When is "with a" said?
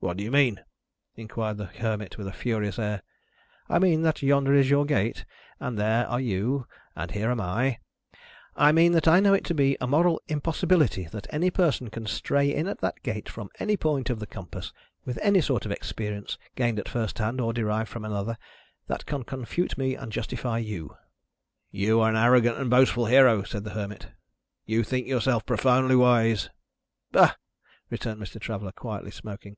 2.18-2.32